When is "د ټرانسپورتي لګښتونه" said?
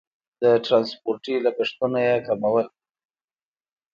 0.41-1.97